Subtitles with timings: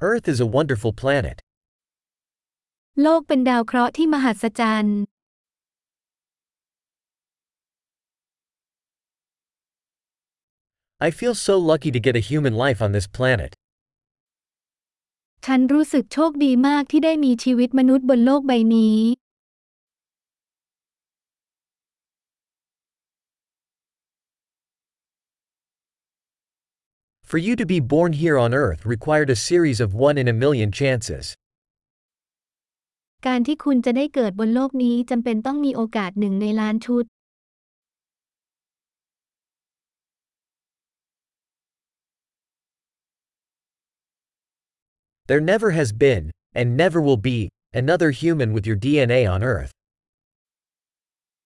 [0.00, 1.38] Earth is a wonderful planet.
[3.02, 5.00] โลกเป็นดาวเคราะห์ที่มหัศจรรย์
[11.06, 13.52] I feel so lucky to get a human life on this planet.
[15.46, 18.98] ฉันรู้สึกโชคดีมากที่ได้มีชีวิตมนุษย์บนโลกใบนี้
[27.34, 30.32] For you to be born here on Earth required a series of one in a
[30.32, 31.24] million chances.
[33.26, 37.04] การที่คุณจะได้เกิดบนโลกนี้จำเป็นต้องมีโอกาสหนึ่งในล้านชุด
[45.30, 46.24] There never has been,
[46.58, 47.38] and never will be,
[47.82, 49.72] another human with your DNA on Earth.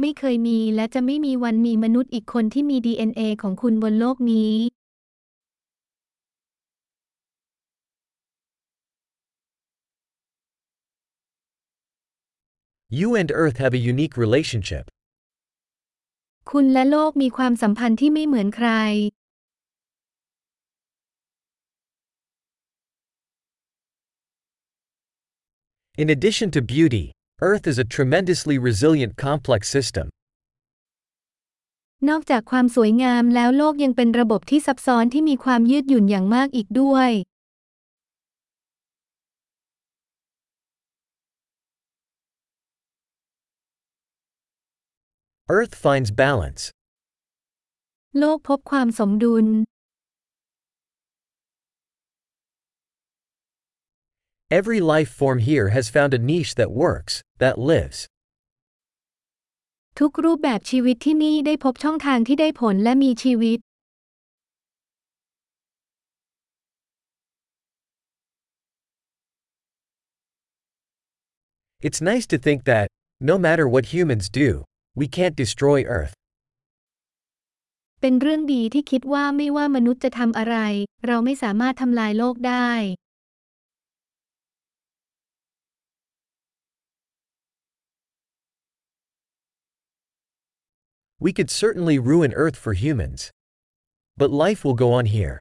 [0.00, 4.54] ไม่เคยมีและจะไม่มีวันมีมนุษย์อีกคนที่มี DNA ของคุณบนโลกนี้
[12.94, 14.84] You and Earth have a unique relationship.
[16.50, 18.70] คุณและโลกมีความสัมพันธ์ที่ไม่เหมือนใคร
[26.02, 27.06] In addition to beauty,
[27.48, 30.06] Earth is a tremendously resilient complex system.
[32.08, 37.10] นอกจากความสวยงามแล้วโลกยังเป็นระบบที่ซับซ้อนที่มีความยืดหยุ่นอย่างมากอีกด้วย
[45.48, 46.62] Earth finds balance.
[48.18, 49.46] โลกพบความสมดุล
[54.58, 57.98] Every life form here has found a niche that works, that lives.
[59.98, 63.58] ทุกรูปแบบชีวิตที่นี่ได้พบช่องทางที่ได้ผลและมีชีวิต
[71.86, 72.86] It's nice to think that,
[73.30, 74.50] no matter what humans do,
[74.99, 76.13] we can't destroy Earth.
[78.01, 80.55] เป็นเรื่องดีที่คิดว่าไม่ว่ามนุษย์จะทำอะไร
[81.07, 82.71] เราไม่สามารถทำลายโลกได้
[91.25, 93.21] We could certainly ruin Earth for humans.
[94.21, 95.35] But life will go on here.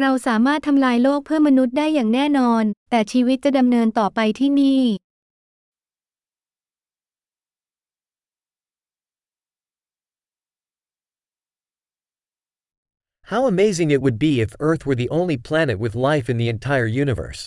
[0.00, 4.82] เราสามารถทำลายโลกเพื่อมนุษย์ได้อย่างแน่นอน แต่ชีวิตจะดำเนินต่อไปที่นี่
[13.31, 16.49] How amazing it would be if Earth were the only planet with life in the
[16.49, 17.41] entire universe.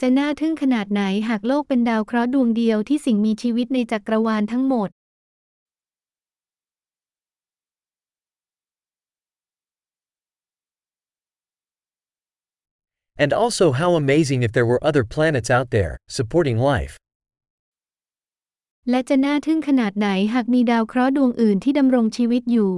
[0.00, 4.88] จะน่าทึ่งขนาดไหนหากโลกเป็นดาวเคราะห์ดวงเดียวที่สิ่งมีชีวิตในจักรวาลทั้งหมด
[13.22, 16.94] And also how amazing if there were other planets out there, supporting life.
[18.90, 22.74] และจะน่าทึ่งขนาดไหนหากมีดาวเคราะห์ดวงอื่นที่ดำรงชีวิตอยู่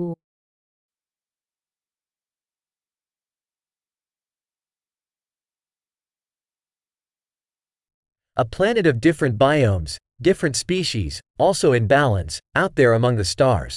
[8.39, 13.75] A planet of different biomes, different species, also in balance, out there among the stars.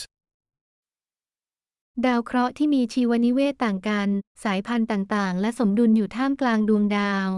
[2.06, 4.10] ดาวเคราะห์ที่มีชีวนิเวศต่างกัน
[4.44, 7.30] สายพันธุ์ต่างๆ และสมดุลอยู่ท่ามกลางดวงดาว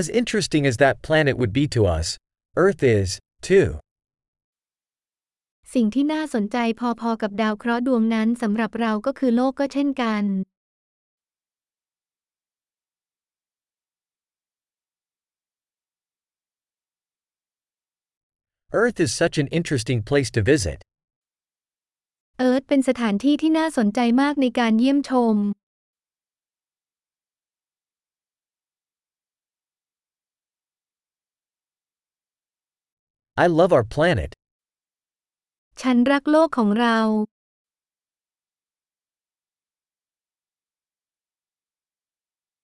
[0.00, 2.06] As interesting as that planet would be to us,
[2.56, 3.68] Earth is, too.
[5.75, 10.23] สิ่งที่น่าสนใจพอๆกับดาวเคราะห์ดวงนั้นสำหรับเราก็คือโลกก็เช่นกัน
[18.81, 20.79] Earth is such an interesting place to visit.
[22.37, 25.35] เอิร์ธเป็นสถานที่ที่น่าสนใจมากในการเยี่ยมชม
[33.43, 34.31] I love our planet.
[35.81, 36.97] ฉันรักโลกของเรา